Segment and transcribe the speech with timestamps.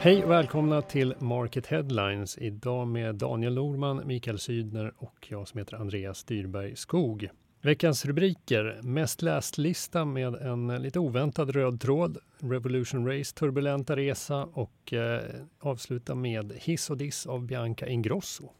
[0.00, 2.38] Hej och välkomna till Market Headlines.
[2.38, 7.28] Idag med Daniel Norman, Mikael Sydner och jag som heter Andreas Dyrberg Skog.
[7.62, 8.80] Veckans rubriker.
[8.82, 12.18] Mest läst-lista med en lite oväntad röd tråd.
[12.38, 15.20] Revolution Race turbulenta resa och eh,
[15.60, 18.50] avsluta med hiss och diss av Bianca Ingrosso.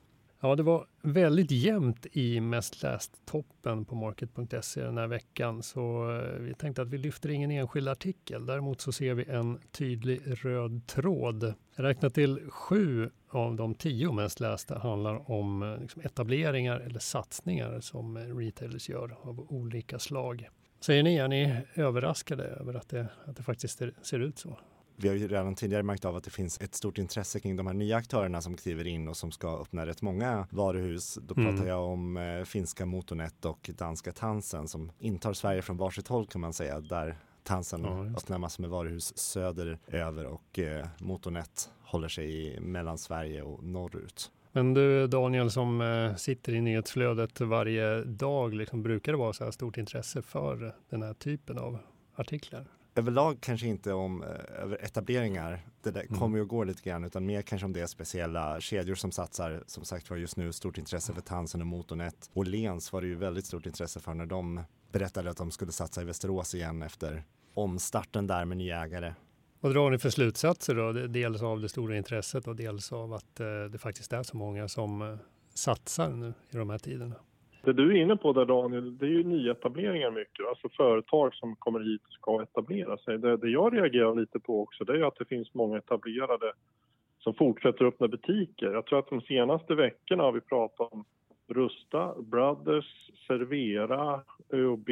[0.41, 6.41] Ja, det var väldigt jämnt i mest läst-toppen på market.se den här veckan, så eh,
[6.41, 8.46] vi tänkte att vi lyfter ingen enskild artikel.
[8.46, 11.54] Däremot så ser vi en tydlig röd tråd.
[11.75, 17.80] Räknat till sju av de tio mest lästa handlar om eh, liksom etableringar eller satsningar
[17.80, 20.49] som eh, retailers gör av olika slag.
[20.80, 24.58] Säger ni, är ni överraskade över att det, att det faktiskt ser ut så?
[25.00, 27.66] Vi har ju redan tidigare märkt av att det finns ett stort intresse kring de
[27.66, 31.18] här nya aktörerna som kliver in och som ska öppna rätt många varuhus.
[31.22, 31.57] Då mm.
[31.57, 36.27] pratar jag om eh, finska Motornet och danska Tansen som intar Sverige från varsitt håll
[36.27, 36.80] kan man säga.
[36.80, 42.98] Där Tansen ja, öppnar massor med varuhus söderöver och eh, Motornet håller sig i mellan
[42.98, 44.30] Sverige och norrut.
[44.52, 49.44] Men du Daniel som eh, sitter i nyhetsflödet varje dag, liksom, brukar det vara så
[49.44, 51.78] här stort intresse för den här typen av
[52.14, 52.64] artiklar?
[52.98, 55.66] Överlag kanske inte om eh, etableringar.
[55.82, 56.18] Det där mm.
[56.18, 59.62] kommer och går lite grann utan mer kanske om det är speciella kedjor som satsar.
[59.66, 62.30] Som sagt var just nu stort intresse för Tansen och Motornet.
[62.32, 64.60] Och Lens var det ju väldigt stort intresse för när de
[64.92, 67.24] berättade att de skulle satsa i Västerås igen efter
[67.55, 69.14] omstarten där med nya ägare.
[69.60, 70.92] Vad drar ni för slutsatser då?
[70.92, 74.68] Dels av det stora intresset och dels av att eh, det faktiskt är så många
[74.68, 75.18] som eh,
[75.55, 77.14] satsar nu i de här tiderna?
[77.62, 80.47] Det du är inne på där Daniel, det är ju nyetableringar mycket.
[80.47, 83.19] Alltså företag som kommer hit och ska etablera sig.
[83.19, 86.53] Det, det jag reagerar lite på också det är att det finns många etablerade
[87.19, 88.73] som fortsätter öppna butiker.
[88.73, 91.05] Jag tror att de senaste veckorna har vi pratat om
[91.48, 94.20] Rusta, Brothers, Servera,
[94.53, 94.89] ÖoB,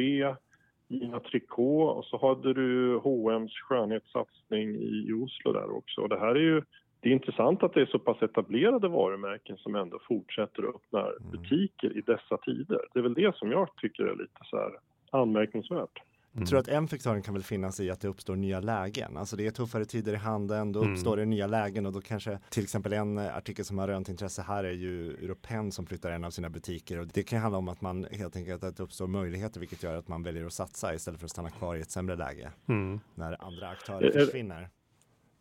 [0.87, 6.01] Gina Tricot och så hade du H&M's skönhetssatsning i Oslo där också.
[6.01, 6.61] Och det här är ju
[7.07, 10.99] det är intressant att det är så pass etablerade varumärken som ändå fortsätter att öppna
[10.99, 11.31] mm.
[11.31, 12.79] butiker i dessa tider.
[12.93, 14.71] Det är väl det som jag tycker är lite så här
[15.11, 16.01] anmärkningsvärt.
[16.01, 16.41] Mm.
[16.41, 19.17] Jag tror att en förklaring kan väl finnas i att det uppstår nya lägen.
[19.17, 20.93] Alltså det är tuffare tider i handeln, då mm.
[20.93, 24.41] uppstår det nya lägen och då kanske till exempel en artikel som har rönt intresse
[24.41, 27.69] här är ju Europen som flyttar en av sina butiker och det kan handla om
[27.69, 30.93] att man helt enkelt att det uppstår möjligheter vilket gör att man väljer att satsa
[30.93, 32.99] istället för att stanna kvar i ett sämre läge mm.
[33.15, 34.69] när andra aktörer försvinner.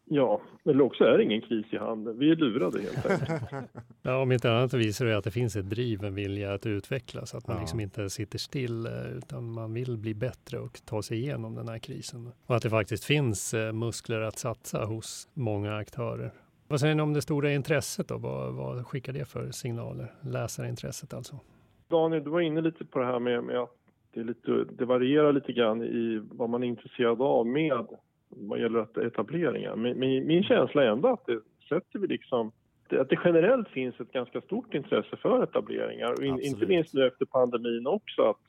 [0.09, 2.19] Ja, eller också är det ingen kris i handeln.
[2.19, 3.71] Vi är lurade helt enkelt.
[4.03, 7.35] ja, om inte annat visar det att det finns ett driv, en vilja att utvecklas.
[7.35, 7.61] Att man ja.
[7.61, 11.69] liksom inte sitter still eh, utan man vill bli bättre och ta sig igenom den
[11.69, 12.33] här krisen.
[12.47, 16.33] Och att det faktiskt finns eh, muskler att satsa hos många aktörer.
[16.69, 18.19] Vad säger ni om det stora intresset då?
[18.19, 20.13] Vad, vad skickar det för signaler?
[20.21, 21.41] Läsarintresset alltså?
[21.89, 23.77] Daniel, du var inne lite på det här med, med att
[24.15, 27.87] det, lite, det varierar lite grann i vad man är intresserad av med
[28.29, 29.77] vad gäller etableringar.
[29.77, 32.53] Min, min, min känsla är ändå att det sätter vi liksom
[32.91, 37.07] att det generellt finns ett ganska stort intresse för etableringar och in, inte minst nu
[37.07, 38.41] efter pandemin också att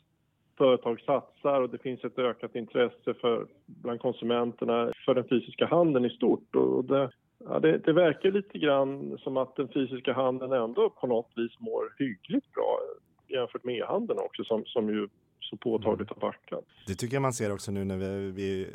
[0.57, 6.05] företag satsar och det finns ett ökat intresse för, bland konsumenterna för den fysiska handeln
[6.05, 6.55] i stort.
[6.55, 11.07] Och det, ja, det, det verkar lite grann som att den fysiska handeln ändå på
[11.07, 12.79] något vis mår hyggligt bra
[13.27, 15.07] jämfört med e-handeln också som, som ju
[15.39, 16.65] så påtagligt har backat.
[16.87, 18.67] Det tycker jag man ser också nu när vi, vi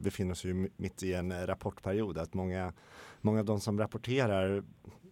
[0.00, 2.72] befinner oss ju mitt i en eh, rapportperiod att många,
[3.20, 4.62] många av de som rapporterar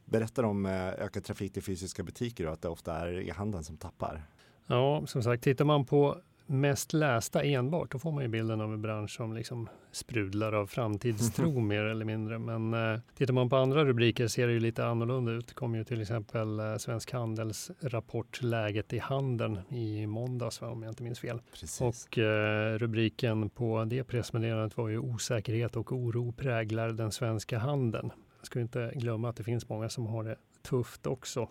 [0.04, 3.76] berättar om eh, ökad trafik till fysiska butiker och att det ofta är e-handeln som
[3.76, 4.22] tappar.
[4.66, 6.18] Ja, som sagt, tittar man på
[6.52, 10.66] mest lästa enbart, då får man ju bilden av en bransch som liksom sprudlar av
[10.66, 12.38] framtidstro mer eller mindre.
[12.38, 15.48] Men eh, tittar man på andra rubriker ser det ju lite annorlunda ut.
[15.48, 20.82] Det kom ju till exempel eh, Svensk Handels rapport Läget i handeln i måndags, om
[20.82, 21.40] jag inte minns fel.
[21.50, 21.80] Precis.
[21.80, 28.10] Och eh, rubriken på det pressmeddelandet var ju Osäkerhet och oro präglar den svenska handeln.
[28.38, 31.48] Jag ska inte glömma att det finns många som har det tufft också.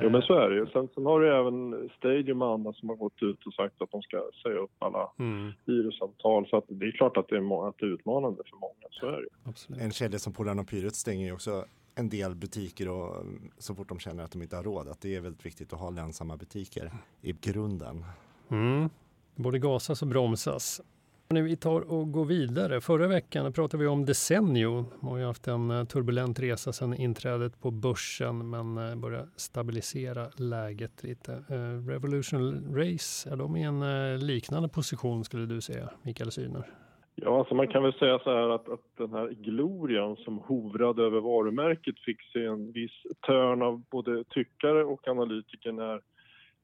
[0.00, 0.66] Jo men så är det ju.
[0.66, 3.90] Sen, sen har du även Stadium och andra som har gått ut och sagt att
[3.90, 5.52] de ska säga upp alla mm.
[5.66, 6.46] hyresavtal.
[6.48, 8.86] Så att det är klart att det är, att det är utmanande för många.
[8.90, 9.50] Så är det.
[9.50, 9.82] Absolut.
[9.82, 11.64] En kedja som Polarn och Pyret stänger ju också
[11.94, 13.24] en del butiker och
[13.58, 14.88] så fort de känner att de inte har råd.
[14.88, 16.90] Att det är väldigt viktigt att ha lönsamma butiker
[17.22, 18.04] i grunden.
[18.50, 18.90] Mm.
[19.36, 20.80] Både gasas och bromsas.
[21.28, 22.80] Vi tar och går vidare.
[22.80, 24.84] Förra veckan pratade vi om Desenio.
[25.00, 29.26] De har ju haft en eh, turbulent resa sedan inträdet på börsen men eh, börjar
[29.36, 31.32] stabilisera läget lite.
[31.32, 33.80] Eh, Revolution Race, är de i en
[34.26, 36.70] liknande position skulle du säga, Mikael Syner?
[37.14, 41.02] Ja, alltså man kan väl säga så här att, att den här glorian som hovrade
[41.02, 46.00] över varumärket fick sig en viss törn av både tyckare och analytiker när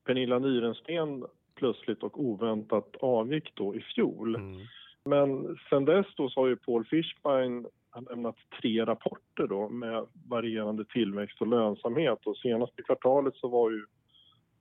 [0.06, 1.24] Pernilla Nyrensten
[1.60, 4.34] plötsligt och oväntat avgick då i fjol.
[4.34, 4.60] Mm.
[5.04, 7.66] Men sen dess då så har ju Paul Fishbein
[8.10, 13.86] lämnat tre rapporter då med varierande tillväxt och lönsamhet och senaste kvartalet så var ju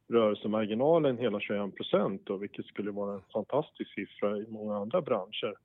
[0.10, 5.56] rörelsemarginalen hela 21 procent vilket skulle vara en fantastisk siffra i många andra branscher.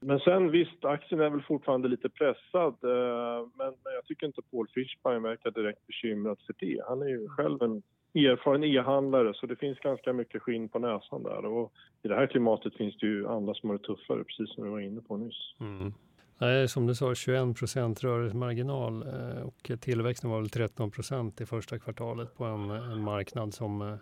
[0.00, 4.68] Men sen visst, aktien är väl fortfarande lite pressad eh, men, jag tycker inte Paul
[4.74, 6.82] Fishbein verkar direkt bekymrad för det.
[6.88, 7.82] Han är ju själv en
[8.16, 11.72] erfaren e-handlare så det finns ganska mycket skinn på näsan där och
[12.02, 14.70] i det här klimatet finns det ju andra som har det tuffare precis som vi
[14.70, 15.54] var inne på nyss.
[15.60, 15.92] Mm.
[16.38, 21.46] Nej, som du sa, 21 procent rörelsemarginal eh, och tillväxten var väl 13 procent i
[21.46, 23.94] första kvartalet på en, en marknad som eh,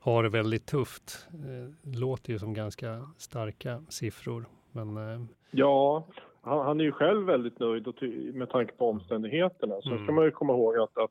[0.00, 1.28] har det väldigt tufft.
[1.32, 4.44] Eh, låter ju som ganska starka siffror.
[4.72, 6.06] Men, ja,
[6.40, 7.88] han, han, är ju själv väldigt nöjd
[8.34, 9.74] med tanke på omständigheterna.
[9.82, 10.04] Sen mm.
[10.04, 11.10] ska man ju komma ihåg att, att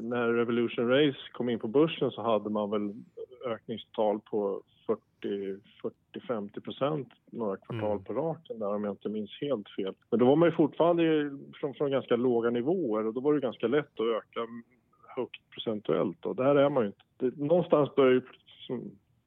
[0.00, 2.94] när Revolution Race kom in på börsen så hade man väl
[3.46, 4.62] ökningstal på
[5.22, 8.04] 40-50 procent några kvartal mm.
[8.04, 9.94] på raken där om jag inte minns helt fel.
[10.10, 11.30] Men då var man ju fortfarande
[11.60, 14.40] från, från ganska låga nivåer och då var det ganska lätt att öka
[15.16, 17.02] högt procentuellt och där är man ju inte.
[17.16, 18.22] Det, någonstans börjar ju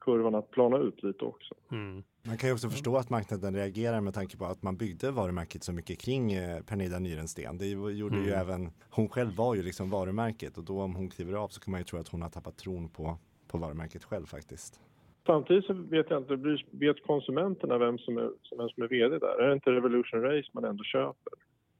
[0.00, 1.54] kurvan att plana ut lite också.
[1.70, 2.02] Mm.
[2.24, 5.62] Man kan ju också förstå att marknaden reagerar med tanke på att man byggde varumärket
[5.62, 7.58] så mycket kring eh, Pernilla Nyrensten.
[7.58, 8.28] Det gjorde mm.
[8.28, 11.60] ju även, hon själv var ju liksom varumärket och då om hon kliver av så
[11.60, 14.80] kan man ju tro att hon har tappat tron på, på varumärket själv faktiskt.
[15.26, 19.42] Samtidigt så vet jag inte, vet konsumenterna vem som är, vem som är VD där?
[19.42, 21.32] Är det inte Revolution Race man ändå köper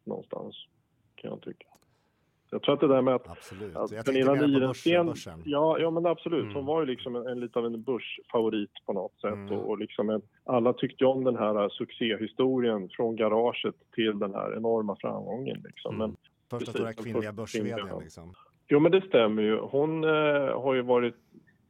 [0.05, 0.67] någonstans?
[1.15, 1.67] Kan jag tycka.
[2.53, 3.77] Jag tror att det där med att, absolut.
[3.77, 5.15] att Pernilla Nyrensten...
[5.45, 6.43] Ja, ja, men absolut.
[6.43, 6.55] Mm.
[6.55, 9.33] Hon var ju liksom en, en lite av en börsfavorit på något sätt.
[9.33, 9.53] Mm.
[9.53, 14.57] Och, och liksom en, alla tyckte om den här succéhistorien från garaget till den här
[14.57, 15.63] enorma framgången.
[15.65, 15.95] Liksom.
[15.95, 16.09] Mm.
[16.09, 16.17] Men,
[16.51, 18.35] Första stora kvinnliga börs liksom.
[18.69, 19.59] Jo, men det stämmer ju.
[19.59, 21.17] Hon eh, har ju varit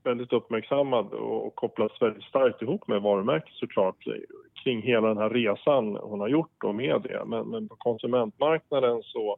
[0.05, 3.97] väldigt uppmärksammad och kopplats väldigt starkt ihop med varumärket såklart
[4.65, 7.23] kring hela den här resan hon har gjort och med det.
[7.27, 9.37] Men, men på konsumentmarknaden så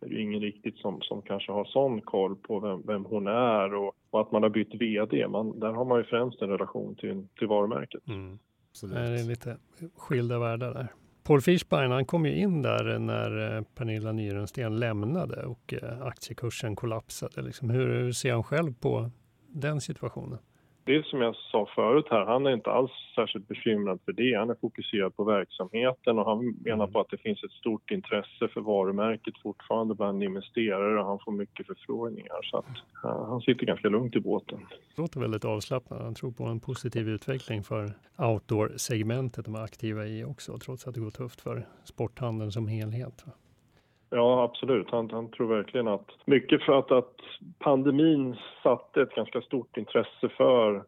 [0.00, 3.74] är det ingen riktigt som, som kanske har sån koll på vem, vem hon är
[3.74, 5.28] och, och, att man har bytt VD.
[5.28, 8.08] Man, där har man ju främst en relation till, till varumärket.
[8.08, 8.38] Mm.
[8.82, 9.56] Det är lite
[9.96, 10.88] skilda världar där.
[11.22, 16.76] Paul Fischbein han kom ju in där när eh, Pernilla Nyrensten lämnade och eh, aktiekursen
[16.76, 17.42] kollapsade.
[17.42, 19.10] Liksom hur, hur ser han själv på
[19.48, 20.38] den situationen?
[20.84, 24.38] Det är som jag sa förut här, han är inte alls särskilt bekymrad för det.
[24.38, 28.48] Han är fokuserad på verksamheten och han menar på att det finns ett stort intresse
[28.48, 32.42] för varumärket fortfarande bland investerare och han får mycket förfrågningar.
[32.42, 32.66] Så att
[33.02, 34.58] han sitter ganska lugnt i båten.
[34.96, 36.02] Det låter väldigt avslappnad.
[36.02, 40.94] Han tror på en positiv utveckling för outdoor-segmentet de är aktiva i också, trots att
[40.94, 43.24] det går tufft för sporthandeln som helhet.
[44.10, 44.90] Ja, absolut.
[44.90, 47.14] Han, han, tror verkligen att mycket för att, att
[47.58, 50.84] pandemin satte ett ganska stort intresse för,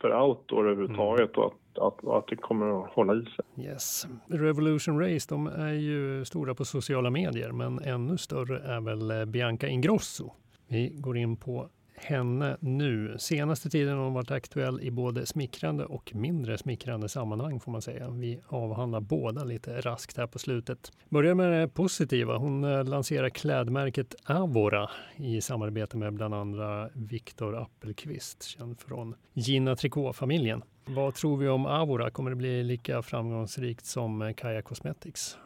[0.00, 1.46] för outdoor överhuvudtaget mm.
[1.46, 3.64] och att, att, att det kommer att hålla i sig.
[3.64, 4.06] Yes.
[4.26, 9.66] Revolution Race, de är ju stora på sociala medier, men ännu större är väl Bianca
[9.66, 10.32] Ingrosso.
[10.68, 11.68] Vi går in på
[12.04, 13.16] henne nu.
[13.18, 17.82] Senaste tiden har hon varit aktuell i både smickrande och mindre smickrande sammanhang får man
[17.82, 18.10] säga.
[18.10, 20.92] Vi avhandlar båda lite raskt här på slutet.
[21.08, 22.36] Börjar med det positiva.
[22.36, 29.76] Hon eh, lanserar klädmärket Avora i samarbete med bland andra Viktor Appelqvist, känd från Gina
[29.76, 30.62] Tricot-familjen.
[30.84, 32.10] Vad tror vi om Avora?
[32.10, 35.36] Kommer det bli lika framgångsrikt som Kaja Cosmetics?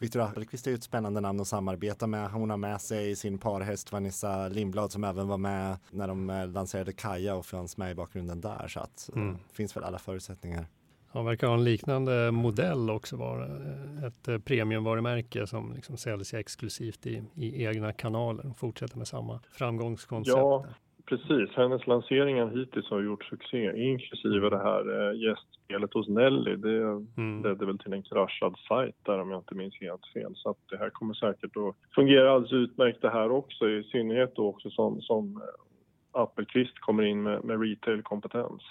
[0.00, 2.30] Viktor Appelqvist är ju ett spännande namn att samarbeta med.
[2.30, 6.48] Hon har med sig sin parhäst Vanessa Lindblad som även var med när de eh,
[6.48, 8.68] lanserade Kaja och fanns med i bakgrunden där.
[8.68, 9.38] Så att eh, mm.
[9.48, 10.66] det finns väl alla förutsättningar.
[11.12, 17.06] Ja, verkar ha en liknande modell också vara eh, ett premiumvarumärke som liksom säljs exklusivt
[17.06, 20.36] i, i egna kanaler och fortsätter med samma framgångskoncept.
[20.36, 20.66] Ja,
[21.10, 26.56] Precis, hennes lanseringar hittills har gjort succé inklusive det här eh, gästspelet hos Nelly.
[26.56, 26.82] Det
[27.16, 27.42] mm.
[27.42, 30.32] ledde väl till en kraschad sajt där om jag inte minns helt fel.
[30.34, 34.48] Så det här kommer säkert att fungera alldeles utmärkt det här också i synnerhet då
[34.48, 38.62] också som, som eh, Appelqvist kommer in med, med retail-kompetens.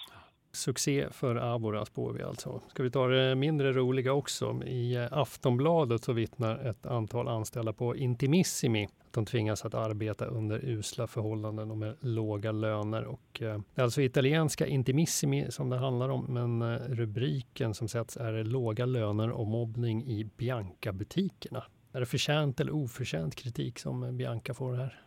[0.52, 2.60] Succé för Avora spår vi alltså.
[2.68, 4.62] Ska vi ta det mindre roliga också?
[4.64, 10.24] I eh, Aftonbladet så vittnar ett antal anställda på Intimissimi att de tvingas att arbeta
[10.24, 13.04] under usla förhållanden och med låga löner.
[13.04, 17.88] Och, eh, det är alltså italienska Intimissimi som det handlar om, men eh, rubriken som
[17.88, 21.64] sätts är låga löner och mobbning i Bianca-butikerna.
[21.92, 25.02] Är det förtjänt eller oförtjänt kritik som eh, Bianca får här?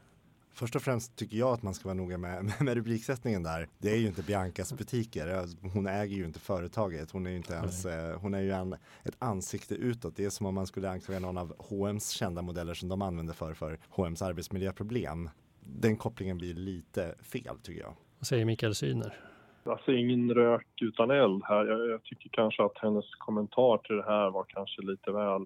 [0.53, 3.67] Först och främst tycker jag att man ska vara noga med, med rubriksättningen där.
[3.77, 5.45] Det är ju inte Biancas butiker.
[5.73, 7.11] Hon äger ju inte företaget.
[7.11, 10.15] Hon är ju inte ens, eh, hon är ju en, ett ansikte utåt.
[10.15, 13.33] Det är som om man skulle anklaga någon av H&M's kända modeller som de använder
[13.33, 15.29] för, för H&M's arbetsmiljöproblem.
[15.59, 17.93] Den kopplingen blir lite fel tycker jag.
[18.19, 19.19] Vad säger Mikael Syner?
[19.65, 21.65] Alltså ingen rök utan eld här.
[21.65, 25.45] Jag, jag tycker kanske att hennes kommentar till det här var kanske lite väl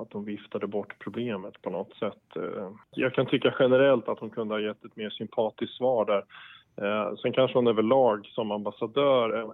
[0.00, 2.36] att hon viftade bort problemet på något sätt.
[2.36, 6.24] Eh, jag kan tycka generellt att hon kunde ha gett ett mer sympatiskt svar där.
[6.80, 9.48] Eh, sen kanske hon överlag som ambassadör eh,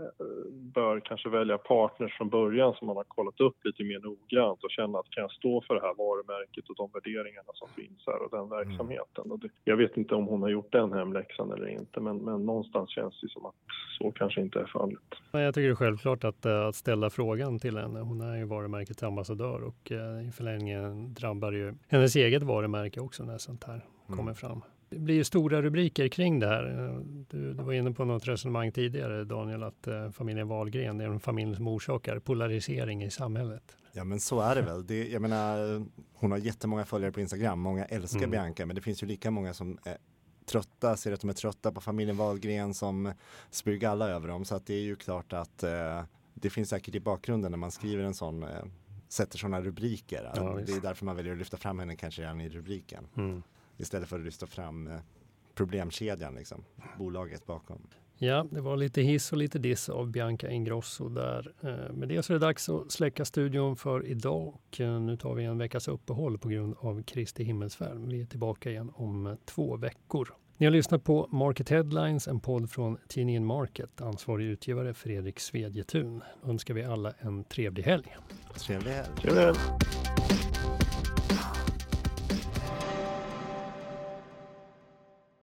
[0.53, 4.71] bör kanske välja partners från början som man har kollat upp lite mer noggrant och
[4.71, 8.23] känna att kan jag stå för det här varumärket och de värderingarna som finns här
[8.23, 8.51] och den mm.
[8.51, 9.33] verksamheten.
[9.33, 12.47] Och det, jag vet inte om hon har gjort den hemläxan eller inte men, men
[12.47, 13.55] någonstans känns det som att
[13.99, 15.09] så kanske inte är fallet.
[15.33, 18.01] Jag tycker det är självklart att, eh, att ställa frågan till henne.
[18.01, 19.91] Hon är ju varumärkets ambassadör och
[20.29, 24.17] i förlängningen drabbar ju hennes eget varumärke också när sånt här mm.
[24.17, 24.63] kommer fram.
[24.89, 26.65] Det blir ju stora rubriker kring det här.
[27.31, 31.21] Du, du var inne på något resonemang tidigare Daniel, att eh, familjen Wahlgren är en
[31.21, 33.77] familj som orsakar polarisering i samhället.
[33.93, 34.87] Ja men så är det väl.
[34.87, 38.31] Det, jag menar, hon har jättemånga följare på Instagram, många älskar mm.
[38.31, 39.97] Bianca, men det finns ju lika många som är
[40.47, 43.13] trötta, ser att de är trötta på familjen Wahlgren som
[43.51, 44.45] spyr alla över dem.
[44.45, 46.03] Så att det är ju klart att eh,
[46.35, 48.49] det finns säkert i bakgrunden när man skriver en sån eh,
[49.09, 50.33] sätter sådana rubriker.
[50.35, 53.07] Ja, det är därför man väljer att lyfta fram henne kanske redan i rubriken.
[53.17, 53.43] Mm.
[53.77, 54.99] Istället för att lyfta fram eh,
[55.55, 56.65] problemkedjan, liksom,
[56.99, 57.89] bolaget bakom.
[58.19, 61.53] Ja, det var lite hiss och lite diss av Bianca Ingrosso där.
[61.61, 65.17] Eh, med det så är det dags att släcka studion för idag och eh, nu
[65.17, 67.97] tar vi en veckas uppehåll på grund av Kristi himmelsfärd.
[67.97, 70.35] Vi är tillbaka igen om två veckor.
[70.57, 74.01] Ni har lyssnat på Market Headlines, en podd från tidningen Market.
[74.01, 76.23] Ansvarig utgivare Fredrik Svedjetun.
[76.45, 78.17] Önskar vi alla en trevlig helg.
[78.55, 79.09] Trevlig helg.
[79.17, 79.59] Trevlig helg.